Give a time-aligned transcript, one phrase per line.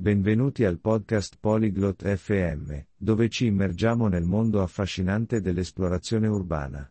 [0.00, 6.90] Benvenuti al podcast Polyglot FM, dove ci immergiamo nel mondo affascinante dell'esplorazione urbana.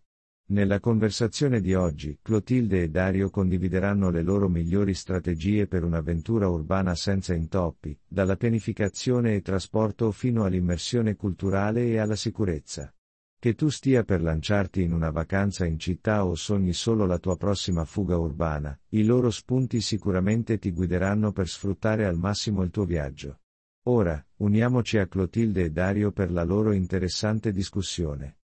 [0.49, 6.93] Nella conversazione di oggi, Clotilde e Dario condivideranno le loro migliori strategie per un'avventura urbana
[6.93, 12.93] senza intoppi, dalla pianificazione e trasporto fino all'immersione culturale e alla sicurezza.
[13.41, 17.37] Che tu stia per lanciarti in una vacanza in città o sogni solo la tua
[17.37, 22.83] prossima fuga urbana, i loro spunti sicuramente ti guideranno per sfruttare al massimo il tuo
[22.83, 23.39] viaggio.
[23.83, 28.39] Ora, uniamoci a Clotilde e Dario per la loro interessante discussione.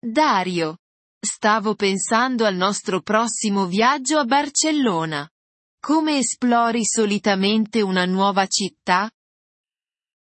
[0.00, 0.78] Dario.
[1.20, 5.28] Stavo pensando al nostro prossimo viaggio a Barcellona.
[5.78, 9.08] Come esplori solitamente una nuova città?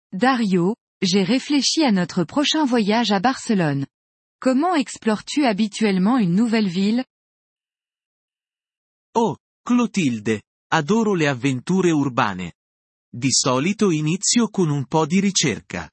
[0.09, 3.85] Dario, j'ai réfléchi à notre prochain voyage à Barcelone.
[4.39, 7.03] Comment explores-tu habituellement une nouvelle ville?
[9.15, 10.41] Oh, Clotilde,
[10.71, 12.53] adoro le avventure urbane.
[13.11, 15.89] Di solito inizio con un po' di ricerca.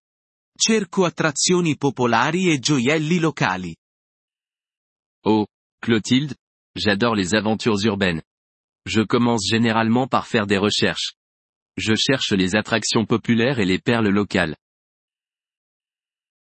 [0.56, 3.74] Cerco attrazioni popolari e gioielli locali.
[5.24, 5.46] Oh,
[5.78, 6.34] Clotilde,
[6.74, 8.22] j'adore les aventures urbaines.
[8.84, 11.14] Je commence généralement par faire des recherches.
[11.76, 14.56] Je cherche les attractions populaires et les perles locales.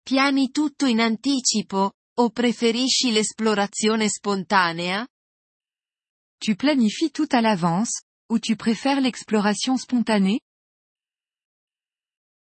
[0.03, 5.07] Piani tutto in anticipo, o preferisci l'esplorazione spontanea?
[6.37, 10.39] Tu planifies tout à l'avance, ou tu préfères l'exploration spontanée?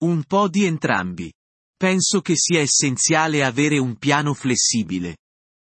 [0.02, 1.32] Un po' di entrambi.
[1.74, 5.16] Penso che sia essenziale avere un piano flessibile.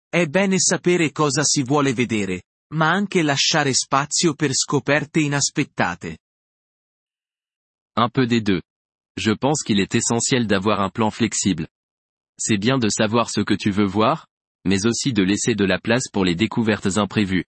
[0.08, 6.18] È bene sapere cosa si vuole vedere, ma anche lasciare spazio per scoperte inaspettate.
[7.96, 8.62] Un peu des deux.
[9.16, 11.68] Je pense qu'il est essentiel d'avoir un plan flexible.
[12.38, 14.26] C'est bien de savoir ce que tu veux voir,
[14.64, 17.44] mais aussi de laisser de la place pour les découvertes imprévues.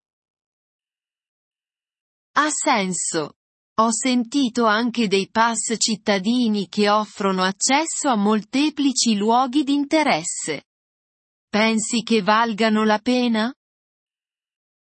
[2.35, 3.33] Ha senso.
[3.79, 10.65] Ho sentito anche dei pass cittadini che offrono accesso a molteplici luoghi d'interesse.
[11.51, 13.55] Pensi che valgano la pena?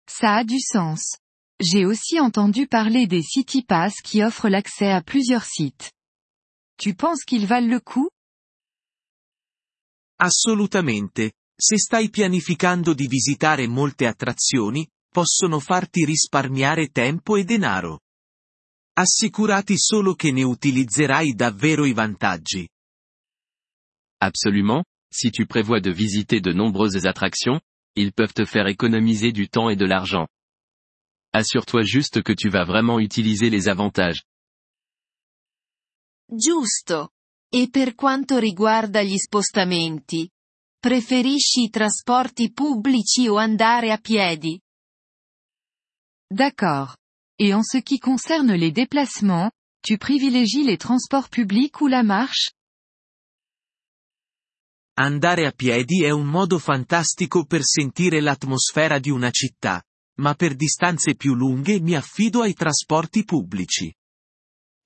[0.08, 1.18] Ça a du sens.
[1.58, 5.92] J'ai aussi entendu parler des City Pass qui offrent l'accès à plusieurs sites.
[6.78, 8.10] Tu penses qu'ils valent le coup?
[10.18, 11.32] Assolutamente.
[11.58, 18.00] Se stai pianificando di visitare molte attrazioni, possono farti risparmiare tempo e denaro.
[18.98, 22.68] Assicurati solo che ne utilizzerai davvero i vantaggi.
[24.18, 27.60] Absolument, si tu prévois de visiter de nombreuses attractions,
[27.94, 30.28] ils peuvent te faire économiser du temps et de l'argent.
[31.32, 34.22] Assure-toi juste que tu vas vraiment utiliser les avantages.
[36.28, 37.15] Giusto.
[37.52, 40.28] E per quanto riguarda gli spostamenti?
[40.78, 44.60] Preferisci i trasporti pubblici o andare a piedi?
[46.28, 46.96] D'accord.
[47.38, 49.50] Et en ce qui concerne les déplacements,
[49.82, 52.50] tu privilégies les transports publics ou la marche
[54.98, 59.82] Andare a piedi è un modo fantastico per sentire l'atmosfera di una città,
[60.20, 63.94] ma per distanze più lunghe mi affido ai trasporti pubblici.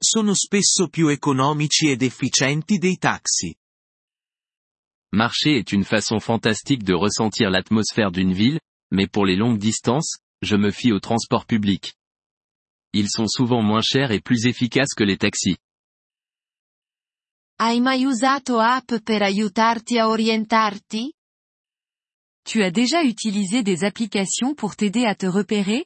[0.03, 3.55] Sono spesso più economici ed efficienti dei taxi.
[5.13, 10.17] Marcher est une façon fantastique de ressentir l'atmosphère d'une ville, mais pour les longues distances,
[10.41, 11.93] je me fie aux transports publics.
[12.95, 15.59] Ils sont souvent moins chers et plus efficaces que les taxis.
[17.59, 21.13] Hai mai usato app per aiutarti a orientarti?
[22.43, 25.85] Tu as déjà utilisé des applications pour t'aider à te repérer?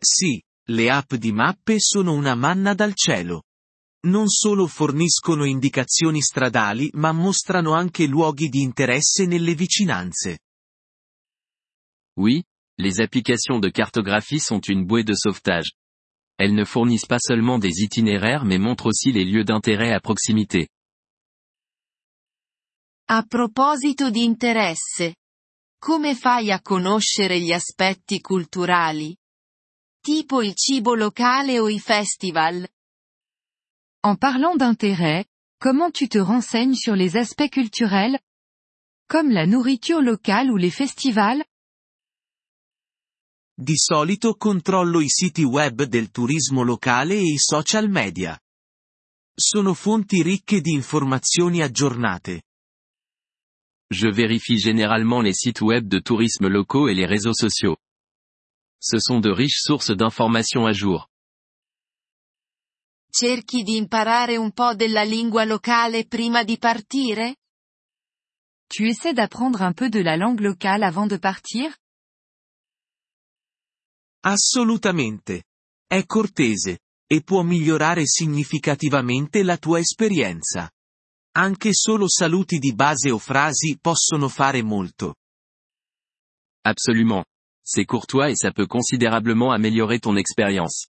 [0.00, 3.44] Sì, le app di mappe sono una manna dal cielo.
[4.06, 10.38] Non solo forniscono indicazioni stradali ma mostrano anche luoghi di interesse nelle vicinanze.
[12.18, 12.42] Oui,
[12.78, 15.72] les applications de cartographie sont une bouée de sauvetage.
[16.38, 20.68] Elles ne fournissent pas seulement des itinéraires mais montrent aussi les lieux d'intérêt à proximité.
[23.08, 25.14] A proposito di interesse.
[25.78, 29.16] Come fai a conoscere gli aspetti culturali?
[30.06, 32.68] Tipo il cibo locale o i festival?
[34.04, 35.24] En parlant d'intérêt,
[35.58, 38.16] comment tu te renseignes sur les aspects culturels?
[39.08, 41.42] Comme la nourriture locale ou les festivals?
[43.52, 48.38] Di solito controllo i siti web del turismo locale e i social media.
[49.34, 52.42] Sono fonti ricche di informazioni aggiornate.
[53.92, 57.76] Je vérifie généralement les sites web de tourisme locaux et les réseaux sociaux.
[58.78, 61.08] Ce sont de riches sources d'informations à jour.
[63.10, 67.36] Cerchi di imparare un po' della lingua locale prima di partire?
[68.68, 71.74] Tu essaies d'apprendre un peu de la langue locale avant de partir
[74.22, 75.44] Assolutamente.
[75.86, 76.80] È cortese.
[77.08, 80.68] e può migliorare significativamente la tua esperienza.
[81.36, 85.14] Anche solo saluti di base o frasi possono fare molto.
[86.62, 87.24] Absolument.
[87.68, 90.86] C'est courtois et ça peut considérablement améliorer ton expérience.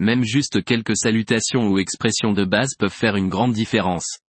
[0.00, 4.20] Même juste quelques salutations ou expressions de base peuvent faire une grande différence.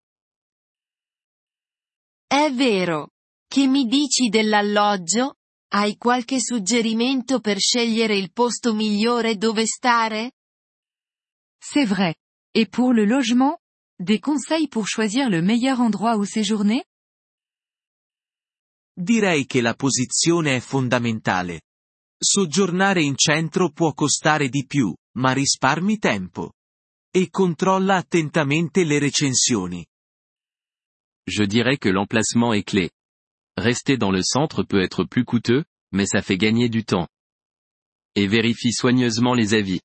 [2.28, 3.12] È vero.
[3.48, 5.36] Che mi dici dell'alloggio?
[5.72, 10.34] Hai qualche suggerimento per scegliere il posto migliore dove stare?
[11.62, 12.16] C'est vrai.
[12.54, 13.58] Et pour le logement?
[14.00, 16.84] Des conseils pour choisir le meilleur endroit où séjourner?
[18.94, 21.62] Direi che la posizione è fondamentale.
[22.22, 26.52] Soggiornare in centro può costare di più, ma risparmi tempo.
[27.10, 29.86] E controlla attentamente le recensioni.
[31.26, 32.92] Je dirais que l'emplacement est clé.
[33.56, 35.64] Rester dans le centre peut être plus coûteux,
[35.94, 37.08] mais ça fait gagner du temps.
[38.16, 39.80] Et vérifie soigneusement les avis.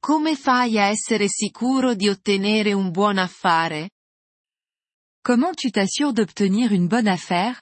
[0.00, 3.90] Come fai a essere sicuro di ottenere un buon affare?
[5.22, 7.60] Comment tu t'assures d'obtenir une bonne affaire?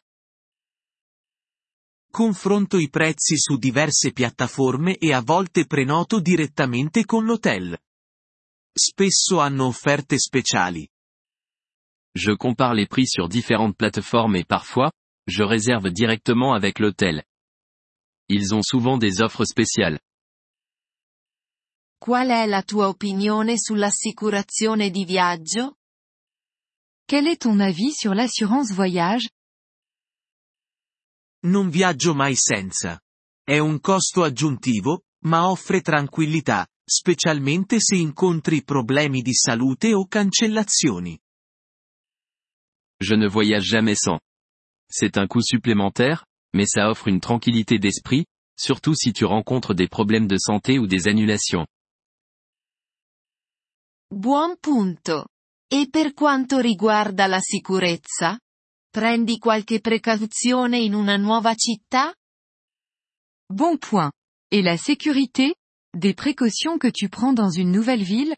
[2.14, 7.76] Confronto i prezzi su diverse piattaforme e a volte prenoto direttamente con l'hotel.
[8.72, 10.88] Spesso hanno offerte speciali.
[12.16, 14.92] Je compare les prix sur différentes plateformes et parfois,
[15.26, 17.24] je réserve directement avec l'hôtel.
[18.28, 19.98] Ils ont souvent des offres spéciales.
[21.98, 25.78] Qual è la tua opinione sull'assicurazione di viaggio?
[27.08, 29.33] Quel est ton avis sur l'assurance voyage?
[31.44, 33.00] Non viaggio mai senza.
[33.42, 41.18] È un costo aggiuntivo, ma offre tranquillità, specialmente se incontri problemi di salute o cancellazioni.
[42.98, 44.18] Je ne voyage jamais sans.
[44.88, 46.24] C'est un coût supplémentaire,
[46.54, 48.24] mais ça offre une tranquillité d'esprit,
[48.56, 51.66] surtout si tu rencontres des problèmes de santé ou des annulations.
[54.08, 55.26] Buon punto.
[55.68, 58.38] E per quanto riguarda la sicurezza?
[58.94, 62.14] Prendi qualche precauzione in una nuova città?
[63.52, 64.12] Bon point.
[64.52, 65.56] Et la sécurité?
[65.92, 68.36] Des précautions que tu prends dans une nouvelle ville?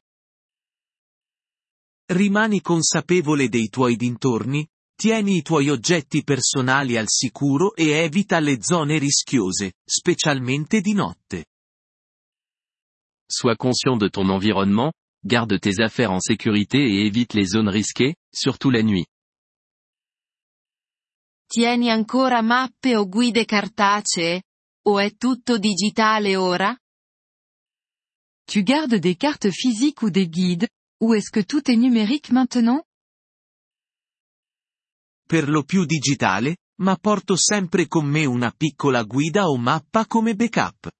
[2.11, 8.57] Rimani consapevole dei tuoi dintorni, tieni i tuoi oggetti personali al sicuro e evita le
[8.63, 11.45] zone rischiose, specialmente di notte.
[13.29, 14.91] Sois conscient de ton environnement,
[15.23, 19.05] garde tes affaires en sécurité et évite les zones risquées, surtout la nuit.
[21.49, 24.43] Tieni ancora mappe o guide cartacee?
[24.89, 26.77] O è tutto digitale ora?
[28.45, 30.69] Tu gardes des cartes physiques ou des guides,
[31.01, 32.83] ou est-ce que tout est numérique maintenant?
[35.27, 40.35] Per lo più digitale, ma porto sempre con me una piccola guida o mappa come
[40.35, 40.91] backup.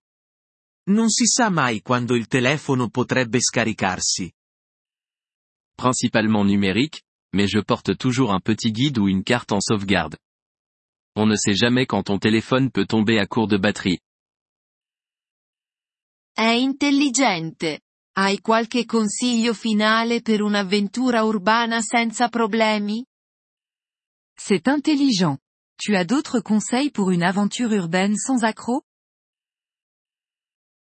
[0.89, 4.33] Non si sa mai quando il telefono potrebbe scaricarsi.
[5.77, 7.03] Principalement numérique,
[7.35, 10.17] mais je porte toujours un petit guide ou une carte en sauvegarde.
[11.19, 14.01] On ne sait jamais quand ton téléphone peut tomber à court de batterie.
[16.35, 17.81] È intelligente.
[18.19, 23.03] Hai qualche consiglio finale per un'avventura urbana senza problemi?
[24.39, 25.39] C'est intelligent.
[25.79, 28.85] Tu as d'autres conseils pour une aventure urbaine sans accroc?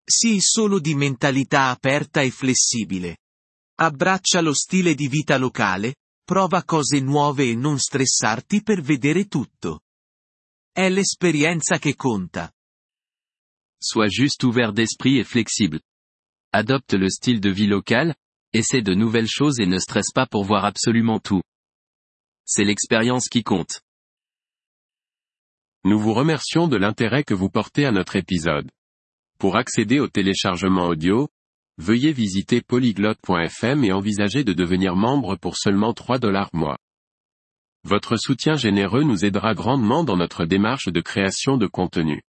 [0.04, 3.18] Sii solo di mentalità aperta e flessibile.
[3.80, 9.81] Abbraccia lo stile di vita locale, prova cose nuove e non stressarti per vedere tutto.
[10.74, 12.50] È l'esperienza che conta.
[13.78, 15.80] Sois juste ouvert d'esprit et flexible.
[16.50, 18.14] Adopte le style de vie local,
[18.54, 21.42] essaie de nouvelles choses et ne stresse pas pour voir absolument tout.
[22.46, 23.82] C'est l'expérience qui compte.
[25.84, 28.70] Nous vous remercions de l'intérêt que vous portez à notre épisode.
[29.38, 31.28] Pour accéder au téléchargement audio,
[31.76, 36.78] veuillez visiter polyglotte.fm et envisager de devenir membre pour seulement 3 dollars mois.
[37.84, 42.22] Votre soutien généreux nous aidera grandement dans notre démarche de création de contenu.